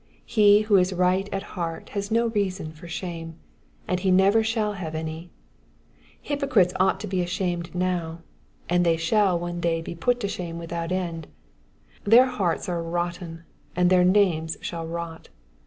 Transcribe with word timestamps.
He 0.25 0.61
who 0.61 0.77
is 0.77 0.93
right 0.93 1.29
at 1.31 1.43
heart 1.53 1.89
has 1.89 2.09
no 2.09 2.29
reason 2.29 2.71
for 2.71 2.87
shame, 2.87 3.35
and 3.87 3.99
he 3.99 4.09
never 4.09 4.43
shall 4.43 4.73
have 4.73 4.95
any; 4.95 5.29
hypocrites 6.19 6.73
ought 6.79 6.99
to 7.01 7.07
be 7.07 7.21
ashamed 7.21 7.75
now, 7.75 8.23
and 8.67 8.83
they 8.83 8.97
shall 8.97 9.37
one 9.37 9.59
day 9.59 9.79
be 9.79 9.93
put 9.93 10.19
to 10.21 10.27
shame 10.27 10.57
without 10.57 10.91
end; 10.91 11.27
their 12.03 12.25
hearts 12.25 12.67
are 12.67 12.81
rotten, 12.81 13.43
and 13.75 13.91
their 13.91 14.03
names 14.03 14.57
shall 14.59 14.87
rot. 14.87 15.29